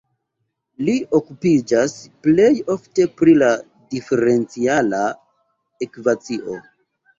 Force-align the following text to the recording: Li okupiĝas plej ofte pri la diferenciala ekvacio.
Li 0.85 0.93
okupiĝas 1.19 1.93
plej 2.29 2.49
ofte 2.77 3.07
pri 3.21 3.37
la 3.43 3.51
diferenciala 3.95 5.05
ekvacio. 5.89 6.61